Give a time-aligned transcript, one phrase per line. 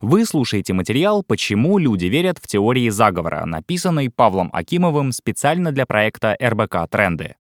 [0.00, 6.36] Вы слушаете материал «Почему люди верят в теории заговора», написанный Павлом Акимовым специально для проекта
[6.40, 7.34] РБК «Тренды».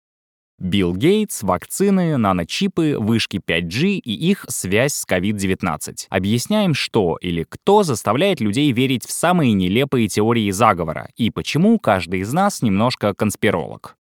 [0.60, 6.08] Билл Гейтс, вакцины, наночипы, вышки 5G и их связь с COVID-19.
[6.10, 12.22] Объясняем, что или кто заставляет людей верить в самые нелепые теории заговора и почему каждый
[12.22, 13.98] из нас немножко конспиролог.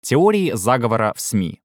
[0.00, 1.60] Теории заговора в СМИ.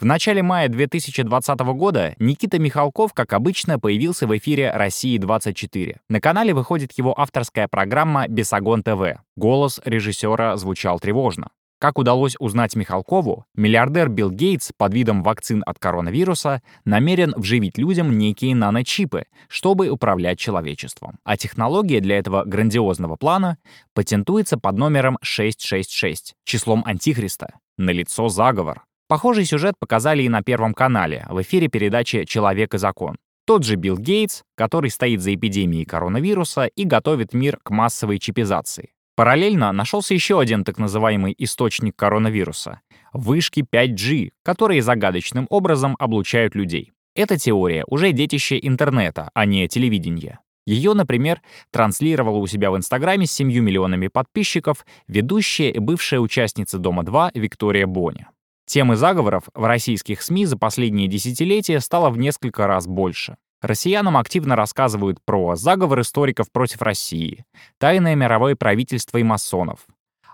[0.00, 5.96] В начале мая 2020 года Никита Михалков, как обычно, появился в эфире «России-24».
[6.08, 9.18] На канале выходит его авторская программа «Бесогон ТВ».
[9.34, 11.48] Голос режиссера звучал тревожно.
[11.80, 18.18] Как удалось узнать Михалкову, миллиардер Билл Гейтс под видом вакцин от коронавируса намерен вживить людям
[18.18, 21.18] некие наночипы, чтобы управлять человечеством.
[21.24, 23.58] А технология для этого грандиозного плана
[23.94, 27.54] патентуется под номером 666, числом Антихриста.
[27.76, 28.84] Налицо заговор.
[29.08, 33.16] Похожий сюжет показали и на Первом канале, в эфире передачи «Человек и закон».
[33.46, 38.90] Тот же Билл Гейтс, который стоит за эпидемией коронавируса и готовит мир к массовой чипизации.
[39.16, 42.82] Параллельно нашелся еще один так называемый источник коронавируса—
[43.14, 46.92] вышки 5G, которые загадочным образом облучают людей.
[47.16, 50.40] Эта теория уже детище интернета, а не телевидения.
[50.66, 51.40] Ее, например,
[51.72, 57.86] транслировала у себя в Инстаграме с 7 миллионами подписчиков ведущая и бывшая участница «Дома-2» Виктория
[57.86, 58.28] Боня.
[58.68, 63.38] Темы заговоров в российских СМИ за последние десятилетия стало в несколько раз больше.
[63.62, 67.46] Россиянам активно рассказывают про заговор историков против России,
[67.78, 69.86] тайное мировое правительство и масонов,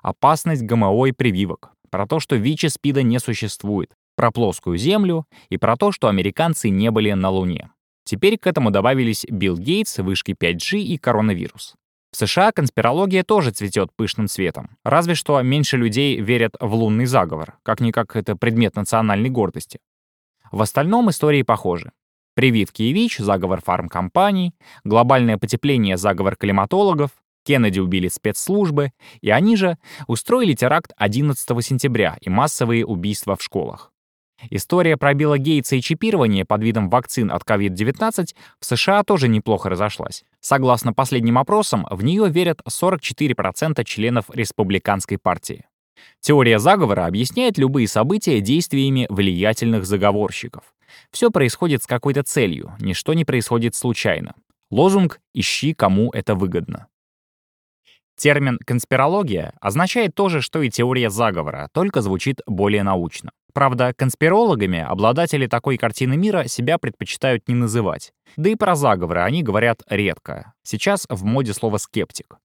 [0.02, 5.26] опасность ГМО и прививок, про то, что ВИЧ и СПИДа не существует, про плоскую Землю
[5.48, 7.70] и про то, что американцы не были на Луне.
[8.02, 11.76] Теперь к этому добавились Билл Гейтс, вышки 5G и коронавирус.
[12.14, 14.76] В США конспирология тоже цветет пышным цветом.
[14.84, 19.80] Разве что меньше людей верят в лунный заговор, как-никак это предмет национальной гордости.
[20.52, 21.90] В остальном истории похожи.
[22.36, 24.54] Прививки и ВИЧ, заговор фармкомпаний,
[24.84, 27.10] глобальное потепление, заговор климатологов,
[27.44, 29.76] Кеннеди убили спецслужбы, и они же
[30.06, 33.90] устроили теракт 11 сентября и массовые убийства в школах.
[34.50, 39.68] История про Билла Гейтса и чипирование под видом вакцин от COVID-19 в США тоже неплохо
[39.68, 40.24] разошлась.
[40.40, 45.66] Согласно последним опросам, в нее верят 44% членов республиканской партии.
[46.20, 50.64] Теория заговора объясняет любые события действиями влиятельных заговорщиков.
[51.10, 54.34] Все происходит с какой-то целью, ничто не происходит случайно.
[54.70, 56.88] Лозунг «Ищи, кому это выгодно».
[58.16, 63.32] Термин «конспирология» означает то же, что и теория заговора, только звучит более научно.
[63.54, 68.12] Правда, конспирологами обладатели такой картины мира себя предпочитают не называть.
[68.36, 70.54] Да и про заговоры они говорят редко.
[70.64, 72.36] Сейчас в моде слово «скептик».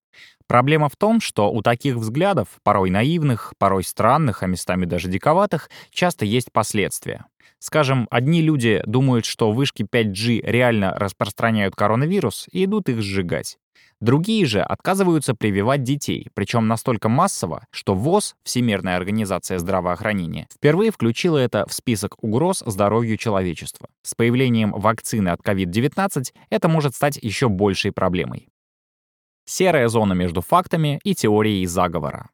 [0.46, 5.70] Проблема в том, что у таких взглядов, порой наивных, порой странных, а местами даже диковатых,
[5.92, 7.26] часто есть последствия.
[7.58, 13.58] Скажем, одни люди думают, что вышки 5G реально распространяют коронавирус и идут их сжигать.
[14.02, 21.38] Другие же отказываются прививать детей, причем настолько массово, что ВОЗ, Всемирная организация здравоохранения, впервые включила
[21.38, 23.90] это в список угроз здоровью человечества.
[24.02, 28.48] С появлением вакцины от COVID-19 это может стать еще большей проблемой.
[29.46, 32.30] Серая зона между фактами и теорией заговора.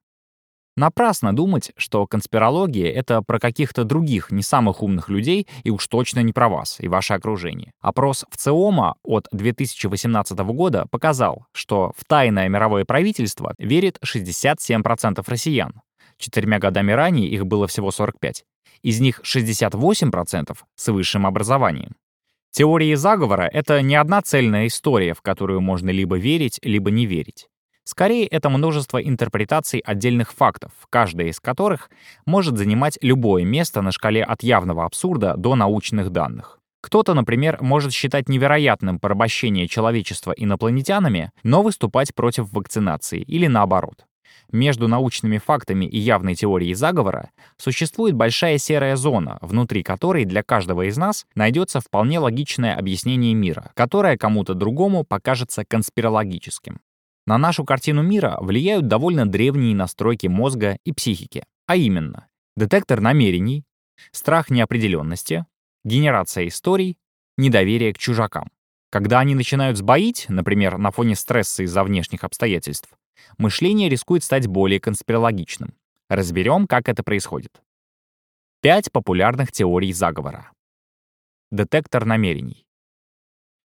[0.78, 6.20] Напрасно думать, что конспирология— это про каких-то других, не самых умных людей и уж точно
[6.20, 7.72] не про вас и ваше окружение.
[7.80, 15.82] Опрос в ЦИОМа от 2018 года показал, что в тайное мировое правительство верит 67% россиян.
[16.18, 18.44] Четырьмя годами ранее их было всего 45.
[18.82, 21.96] Из них 68% с высшим образованием.
[22.52, 27.48] Теории заговора— это не одна цельная история, в которую можно либо верить, либо не верить.
[27.86, 31.92] Скорее, это множество интерпретаций отдельных фактов, каждая из которых
[32.26, 36.60] может занимать любое место на шкале от явного абсурда до научных данных.
[36.82, 44.06] Кто-то, например, может считать невероятным порабощение человечества инопланетянами, но выступать против вакцинации или наоборот.
[44.52, 50.88] Между научными фактами и явной теорией заговора существует большая серая зона, внутри которой для каждого
[50.88, 56.80] из нас найдется вполне логичное объяснение мира, которое кому-то другому покажется конспирологическим.
[57.26, 63.66] На нашу картину мира влияют довольно древние настройки мозга и психики, а именно детектор намерений,
[64.12, 65.46] страх неопределенности,
[65.84, 66.98] генерация историй,
[67.38, 68.52] недоверие к чужакам.
[68.92, 72.90] Когда они начинают сбоить, например, на фоне стресса из-за внешних обстоятельств,
[73.38, 75.74] мышление рискует стать более конспирологичным.
[76.08, 77.62] Разберем, как это происходит.
[78.62, 80.52] Пять популярных теорий заговора.
[81.52, 82.66] Детектор намерений.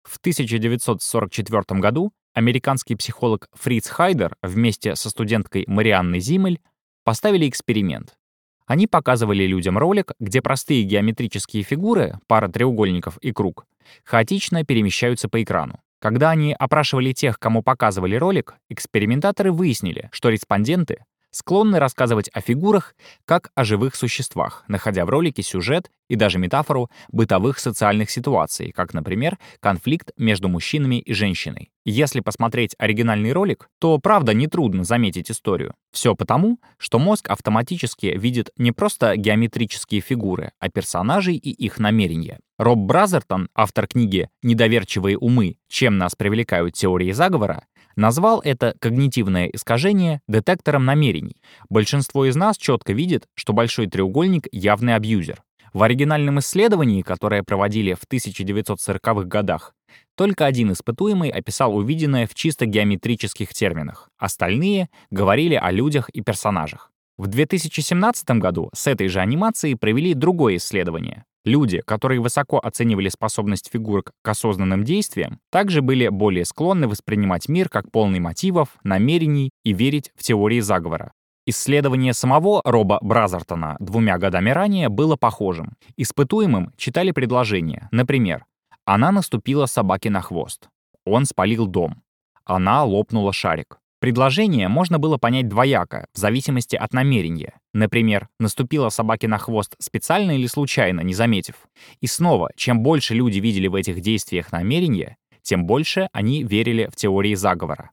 [0.03, 6.59] В 1944 году американский психолог Фриц Хайдер вместе со студенткой Марианной Зимель
[7.03, 8.17] поставили эксперимент.
[8.65, 13.65] Они показывали людям ролик, где простые геометрические фигуры, пара треугольников и круг,
[14.03, 15.79] хаотично перемещаются по экрану.
[15.99, 22.95] Когда они опрашивали тех, кому показывали ролик, экспериментаторы выяснили, что респонденты склонны рассказывать о фигурах
[23.25, 28.93] как о живых существах, находя в ролике сюжет и даже метафору бытовых социальных ситуаций, как,
[28.93, 31.71] например, конфликт между мужчинами и женщиной.
[31.85, 35.73] Если посмотреть оригинальный ролик, то правда нетрудно заметить историю.
[35.91, 42.39] Все потому, что мозг автоматически видит не просто геометрические фигуры, а персонажей и их намерения.
[42.57, 45.57] Роб Бразертон, автор книги «Недоверчивые умы.
[45.67, 51.37] Чем нас привлекают теории заговора», назвал это когнитивное искажение детектором намерений.
[51.69, 55.43] Большинство из нас четко видит, что большой треугольник— явный абьюзер.
[55.73, 59.73] В оригинальном исследовании, которое проводили в 1940-х годах,
[60.15, 64.09] только один испытуемый описал увиденное в чисто геометрических терминах.
[64.17, 66.91] Остальные говорили о людях и персонажах.
[67.17, 71.25] В 2017 году с этой же анимацией провели другое исследование.
[71.45, 77.67] Люди, которые высоко оценивали способность фигурок к осознанным действиям, также были более склонны воспринимать мир
[77.67, 81.11] как полный мотивов, намерений и верить в теории заговора.
[81.45, 85.75] Исследование самого Роба Бразертона двумя годами ранее было похожим.
[85.97, 88.45] Испытуемым читали предложения, например,
[88.85, 90.69] «Она наступила собаке на хвост»,
[91.05, 92.01] «Он спалил дом»,
[92.45, 93.79] «Она лопнула шарик».
[94.03, 97.53] Предложение можно было понять двояко, в зависимости от намерения.
[97.73, 101.55] Например, наступила собаке на хвост специально или случайно, не заметив.
[102.01, 106.97] И снова, чем больше люди видели в этих действиях намерения, тем больше они верили в
[106.97, 107.91] теории заговора.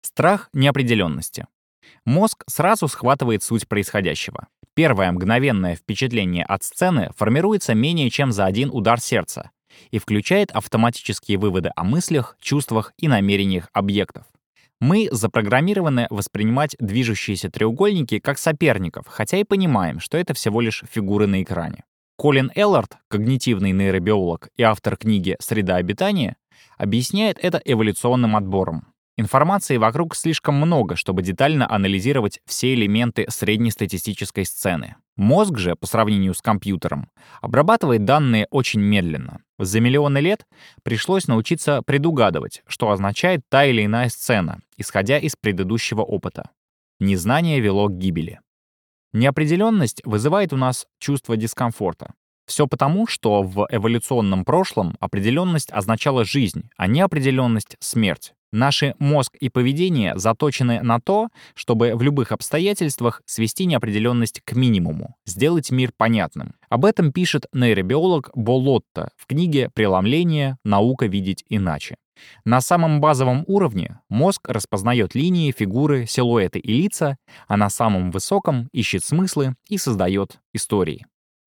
[0.00, 1.46] Страх неопределенности.
[2.06, 4.46] Мозг сразу схватывает суть происходящего.
[4.72, 9.50] Первое мгновенное впечатление от сцены формируется менее чем за один удар сердца
[9.90, 14.24] и включает автоматические выводы о мыслях, чувствах и намерениях объектов.
[14.80, 21.26] Мы запрограммированы воспринимать движущиеся треугольники как соперников, хотя и понимаем, что это всего лишь фигуры
[21.26, 21.84] на экране.
[22.18, 26.36] Колин Эллард, когнитивный нейробиолог и автор книги «Среда обитания»,
[26.78, 28.86] объясняет это эволюционным отбором.
[29.18, 34.96] Информации вокруг слишком много, чтобы детально анализировать все элементы среднестатистической сцены.
[35.16, 37.08] Мозг же, по сравнению с компьютером,
[37.40, 39.40] обрабатывает данные очень медленно.
[39.58, 40.46] За миллионы лет
[40.82, 46.50] пришлось научиться предугадывать, что означает та или иная сцена, исходя из предыдущего опыта.
[47.00, 48.40] Незнание вело к гибели.
[49.14, 52.12] Неопределенность вызывает у нас чувство дискомфорта.
[52.46, 58.34] Все потому, что в эволюционном прошлом определенность означала жизнь, а неопределенность— смерть.
[58.56, 65.14] Наши мозг и поведение заточены на то, чтобы в любых обстоятельствах свести неопределенность к минимуму,
[65.26, 66.54] сделать мир понятным.
[66.70, 70.56] Об этом пишет нейробиолог Болотта в книге «Преломление.
[70.64, 71.96] Наука видеть иначе».
[72.46, 77.18] На самом базовом уровне мозг распознает линии, фигуры, силуэты и лица,
[77.48, 81.04] а на самом высоком ищет смыслы и создает истории.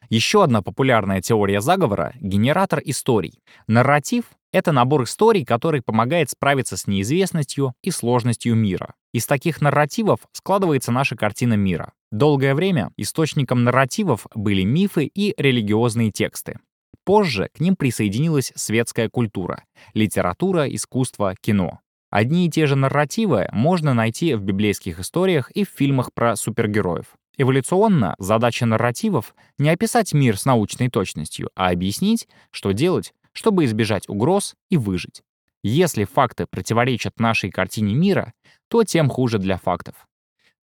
[0.09, 3.43] Еще одна популярная теория заговора— генератор историй.
[3.67, 8.95] Нарратив— это набор историй, который помогает справиться с неизвестностью и сложностью мира.
[9.13, 11.93] Из таких нарративов складывается наша картина мира.
[12.11, 16.57] Долгое время источником нарративов были мифы и религиозные тексты.
[17.05, 19.63] Позже к ним присоединилась светская культура—
[19.93, 21.81] литература, искусство, кино.
[22.09, 27.05] Одни и те же нарративы можно найти в библейских историях и в фильмах про супергероев.
[27.41, 34.09] Эволюционно задача нарративов— не описать мир с научной точностью, а объяснить, что делать, чтобы избежать
[34.09, 35.23] угроз и выжить.
[35.63, 38.33] Если факты противоречат нашей картине мира,
[38.67, 39.95] то тем хуже для фактов.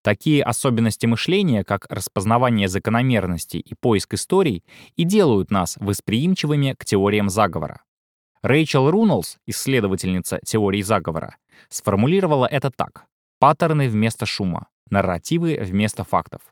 [0.03, 4.62] Такие особенности мышления, как распознавание закономерностей и поиск историй,
[4.97, 7.81] и делают нас восприимчивыми к теориям заговора.
[8.43, 11.37] Рэйчел Руналс, исследовательница теории заговора,
[11.71, 13.07] сформулировала это так.
[13.39, 16.43] Паттерны вместо шума, нарративы вместо фактов.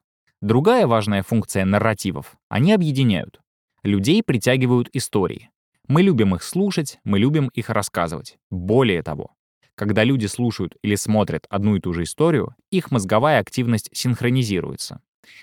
[0.45, 3.41] Другая важная функция нарративов— они объединяют.
[3.83, 5.49] Людей притягивают истории.
[5.89, 8.37] Мы любим их слушать, мы любим их рассказывать.
[8.51, 9.31] Более того,
[9.75, 15.01] когда люди слушают или смотрят одну и ту же историю, их мозговая активность синхронизируется.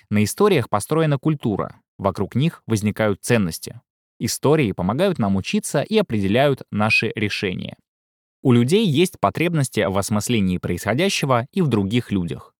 [0.08, 3.80] На историях построена культура, вокруг них возникают ценности.
[4.20, 7.76] Истории помогают нам учиться и определяют наши решения.
[8.40, 12.51] У людей есть потребности в осмыслении происходящего и в других людях.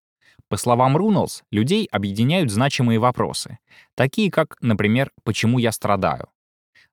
[0.52, 3.58] По словам Руналс, людей объединяют значимые вопросы,
[3.94, 6.28] такие как, например, «почему я страдаю?».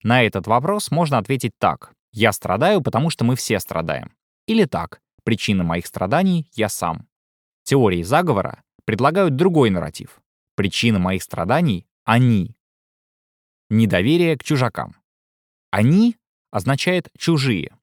[0.01, 4.13] На этот вопрос можно ответить так «я страдаю, потому что мы все страдаем».
[4.47, 7.09] Или так «причина моих страданий— я сам».
[7.63, 10.21] Теории заговора предлагают другой нарратив.
[10.55, 12.55] Причина моих страданий— они.
[13.69, 14.95] Недоверие к чужакам.
[15.69, 16.15] «Они»
[16.49, 17.75] означает «чужие».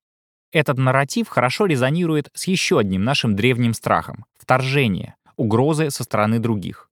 [0.53, 6.91] Этот нарратив хорошо резонирует с еще одним нашим древним страхом— вторжение, угрозы со стороны других.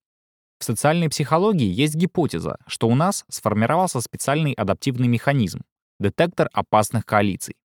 [0.58, 5.62] В социальной психологии есть гипотеза, что у нас сформировался специальный адаптивный механизм—
[5.98, 7.56] детектор опасных коалиций.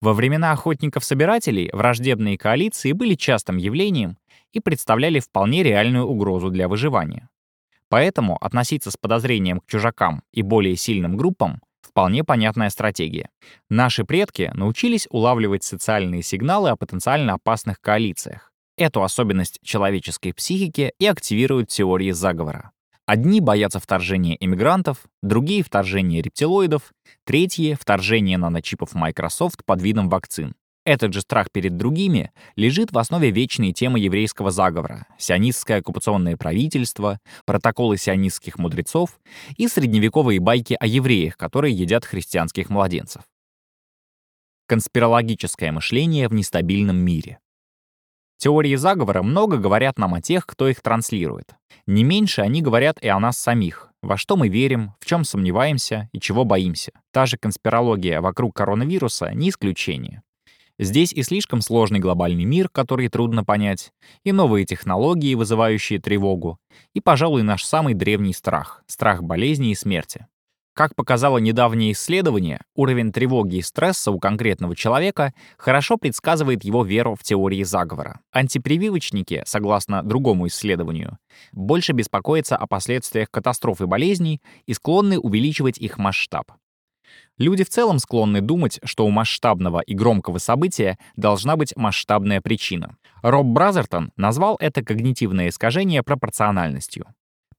[0.00, 4.18] Во времена охотников-собирателей враждебные коалиции были частым явлением
[4.52, 7.28] и представляли вполне реальную угрозу для выживания.
[7.88, 13.30] Поэтому относиться с подозрением к чужакам и более сильным группам— вполне понятная стратегия.
[13.68, 18.51] Наши предки научились улавливать социальные сигналы о потенциально опасных коалициях.
[18.76, 22.72] Эту особенность человеческой психики и активируют теории заговора.
[23.04, 26.92] Одни боятся вторжения иммигрантов, другие— вторжения рептилоидов,
[27.24, 30.54] третьи— вторжения наночипов Microsoft под видом вакцин.
[30.84, 37.20] Этот же страх перед другими лежит в основе вечной темы еврейского заговора, сионистское оккупационное правительство,
[37.44, 39.20] протоколы сионистских мудрецов
[39.56, 43.22] и средневековые байки о евреях, которые едят христианских младенцев.
[44.66, 47.38] Конспирологическое мышление в нестабильном мире.
[48.42, 51.54] Теории заговора много говорят нам о тех, кто их транслирует.
[51.86, 56.08] Не меньше они говорят и о нас самих, во что мы верим, в чем сомневаемся
[56.10, 56.90] и чего боимся.
[57.12, 60.22] Та же конспирология вокруг коронавируса не исключение.
[60.76, 63.92] Здесь и слишком сложный глобальный мир, который трудно понять,
[64.24, 66.58] и новые технологии, вызывающие тревогу,
[66.94, 70.26] и, пожалуй, наш самый древний страх— страх болезни и смерти.
[70.74, 77.14] Как показало недавнее исследование, уровень тревоги и стресса у конкретного человека хорошо предсказывает его веру
[77.14, 78.20] в теории заговора.
[78.32, 81.18] Антипрививочники, согласно другому исследованию,
[81.52, 86.50] больше беспокоятся о последствиях катастрофы болезней и склонны увеличивать их масштаб.
[87.36, 92.96] Люди в целом склонны думать, что у масштабного и громкого события должна быть масштабная причина.
[93.22, 97.06] Роб Бразертон назвал это когнитивное искажение пропорциональностью.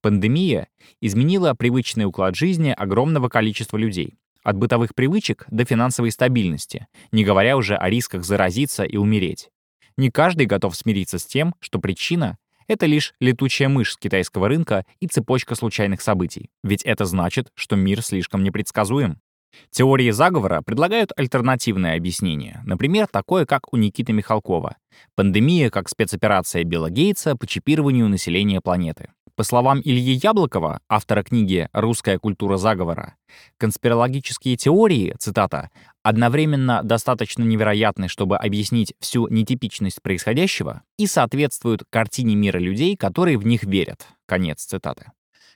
[0.03, 0.67] Пандемия
[0.99, 7.55] изменила привычный уклад жизни огромного количества людей, от бытовых привычек до финансовой стабильности, не говоря
[7.55, 9.49] уже о рисках заразиться и умереть.
[9.95, 14.85] Не каждый готов смириться с тем, что причина— это лишь летучая мышь с китайского рынка
[14.99, 16.49] и цепочка случайных событий.
[16.65, 19.21] Ведь это значит, что мир слишком непредсказуем.
[19.69, 24.75] Теории заговора предлагают альтернативное объяснение, например, такое, как у Никиты Михалкова.
[25.15, 29.09] Пандемия как спецоперация Билла Гейтса по чипированию населения планеты.
[29.35, 33.15] По словам Ильи Яблокова, автора книги «Русская культура заговора»,
[33.57, 35.71] конспирологические теории, цитата,
[36.03, 43.45] одновременно достаточно невероятны, чтобы объяснить всю нетипичность происходящего и соответствуют картине мира людей, которые в
[43.45, 44.05] них верят.
[44.27, 45.11] Конец цитаты.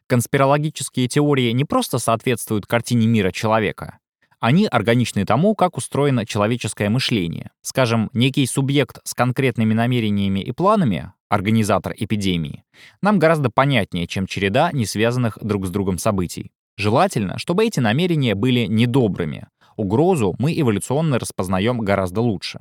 [0.07, 4.00] Конспирологические теории не просто соответствуют картине мира человека,
[4.39, 7.50] они органичны тому, как устроено человеческое мышление.
[7.62, 12.63] Скажем, некий субъект с конкретными намерениями и планами, организатор эпидемии,
[13.01, 16.51] нам гораздо понятнее, чем череда не связанных друг с другом событий.
[16.77, 19.48] Желательно, чтобы эти намерения были недобрыми.
[19.75, 22.60] Угрозу мы эволюционно распознаем гораздо лучше.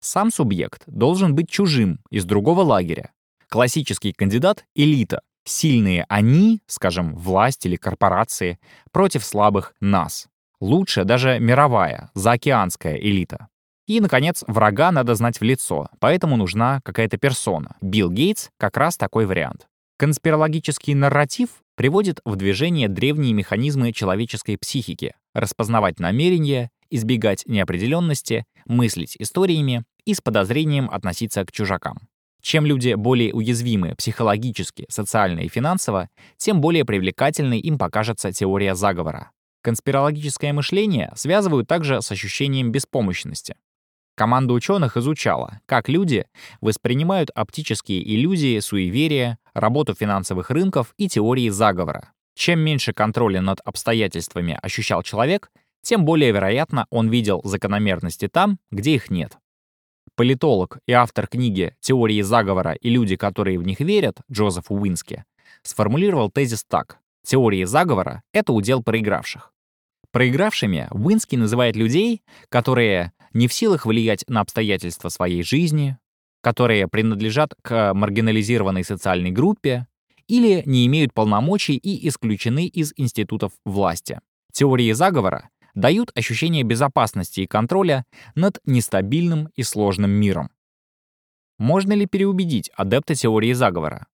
[0.00, 3.12] Сам субъект должен быть чужим, из другого лагеря.
[3.48, 8.58] Классический кандидат— элита, Сильные они, скажем, власть или корпорации,
[8.92, 10.26] против слабых нас.
[10.60, 13.48] Лучше даже мировая, заокеанская элита.
[13.86, 17.76] И, наконец, врага надо знать в лицо, поэтому нужна какая-то персона.
[17.82, 19.66] Билл Гейтс— как раз такой вариант.
[19.98, 29.84] Конспирологический нарратив приводит в движение древние механизмы человеческой психики, распознавать намерения, избегать неопределенности, мыслить историями
[30.04, 32.08] и с подозрением относиться к чужакам.
[32.40, 39.30] Чем люди более уязвимы психологически, социально и финансово, тем более привлекательной им покажется теория заговора.
[39.62, 43.56] Конспирологическое мышление связывают также с ощущением беспомощности.
[44.16, 46.26] Команда ученых изучала, как люди
[46.60, 52.12] воспринимают оптические иллюзии, суеверия, работу финансовых рынков и теории заговора.
[52.36, 55.50] Чем меньше контроля над обстоятельствами ощущал человек,
[55.82, 59.36] тем более вероятно он видел закономерности там, где их нет.
[60.16, 65.24] Политолог и автор книги «Теории заговора и люди, которые в них верят» Джозеф Уински
[65.62, 66.98] сформулировал тезис так.
[67.24, 69.52] Теории заговора— это удел проигравших.
[70.12, 75.98] Проигравшими Уински называет людей, которые не в силах влиять на обстоятельства своей жизни,
[76.40, 79.86] которые принадлежат к маргинализированной социальной группе
[80.26, 84.20] или не имеют полномочий и исключены из институтов власти.
[84.52, 90.50] Теории заговора дают ощущение безопасности и контроля над нестабильным и сложным миром.
[91.58, 94.06] Можно ли переубедить адепта теории заговора?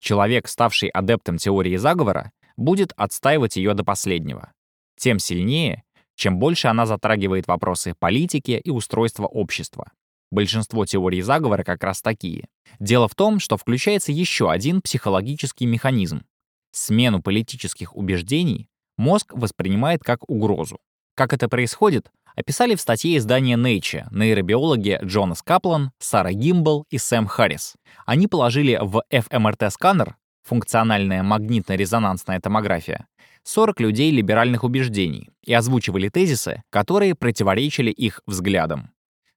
[0.00, 4.52] Человек, ставший адептом теории заговора, будет отстаивать ее до последнего.
[4.96, 5.84] Тем сильнее,
[6.16, 9.90] чем больше она затрагивает вопросы политики и устройства общества.
[10.30, 12.48] Большинство теорий заговора как раз такие.
[12.80, 16.22] Дело в том, что включается еще один психологический механизм.
[16.72, 20.78] Смену политических убеждений мозг воспринимает как угрозу.
[21.14, 27.26] Как это происходит, описали в статье издания Nature нейробиологи Джонас Каплан, Сара Гимбл и Сэм
[27.26, 27.74] Харрис.
[28.06, 33.06] Они положили в fMRT-сканер, функциональная магнитно-резонансная томография,
[33.44, 38.90] 40 людей либеральных убеждений и озвучивали тезисы, которые противоречили их взглядам.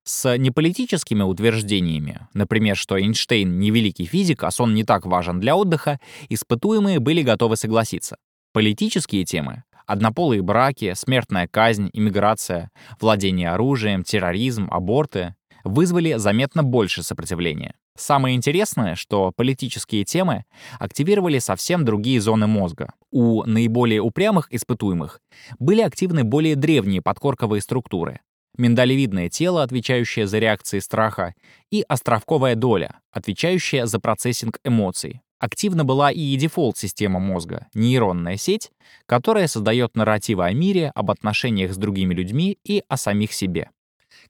[0.04, 5.56] С неполитическими утверждениями, например, что Эйнштейн не великий физик, а сон не так важен для
[5.56, 8.18] отдыха, испытуемые были готовы согласиться.
[8.54, 12.70] Политические темы— однополые браки, смертная казнь, иммиграция,
[13.02, 17.74] владение оружием, терроризм, аборты— вызвали заметно больше сопротивления.
[17.98, 20.44] Самое интересное, что политические темы
[20.80, 22.94] активировали совсем другие зоны мозга.
[23.10, 25.22] У наиболее упрямых испытуемых
[25.60, 28.20] были активны более древние подкорковые структуры,
[28.58, 31.36] миндалевидное тело, отвечающее за реакции страха,
[31.72, 35.22] и островковая доля, отвечающая за процессинг эмоций.
[35.40, 38.72] Активна была и дефолт-система мозга, нейронная сеть,
[39.06, 43.70] которая создает нарративы о мире, об отношениях с другими людьми и о самих себе.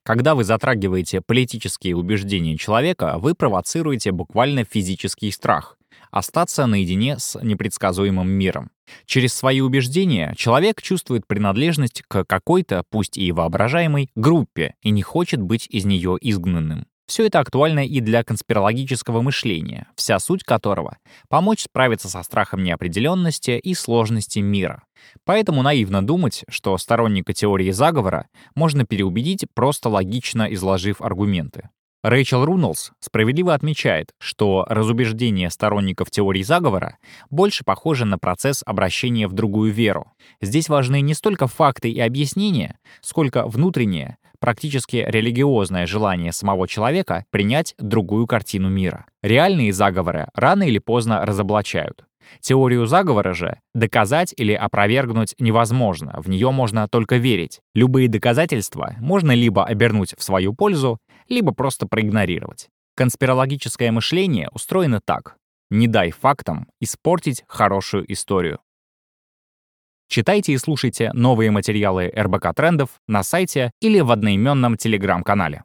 [0.06, 5.80] Когда вы затрагиваете политические убеждения человека, вы провоцируете буквально физический страх—
[6.12, 8.70] остаться наедине с непредсказуемым миром.
[9.08, 15.42] Через свои убеждения человек чувствует принадлежность к какой-то, пусть и воображаемой, группе и не хочет
[15.42, 16.86] быть из нее изгнанным.
[17.08, 20.98] Все это актуально и для конспирологического мышления, вся суть которого—
[21.30, 24.84] помочь справиться со страхом неопределенности и сложности мира.
[25.24, 31.70] Поэтому наивно думать, что сторонника теории заговора можно переубедить, просто логично изложив аргументы.
[32.06, 37.00] Рэйчел Рунулс справедливо отмечает, что разубеждение сторонников теории заговора
[37.32, 40.12] больше похоже на процесс обращения в другую веру.
[40.40, 47.74] Здесь важны не столько факты и объяснения, сколько внутреннее, практически религиозное желание самого человека принять
[47.80, 49.08] другую картину мира.
[49.24, 52.06] Реальные заговоры рано или поздно разоблачают.
[52.42, 57.60] Теорию заговора же доказать или опровергнуть невозможно, в нее можно только верить.
[57.74, 62.68] Любые доказательства можно либо обернуть в свою пользу, либо просто проигнорировать.
[62.96, 65.38] Конспирологическое мышление устроено так.
[65.72, 68.60] Не дай фактам испортить хорошую историю.
[70.08, 75.64] Читайте и слушайте новые материалы РБК Трендов на сайте или в одноименном телеграм-канале.